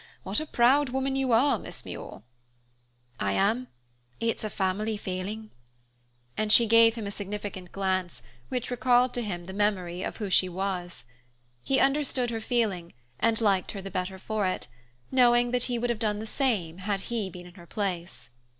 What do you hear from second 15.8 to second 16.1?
have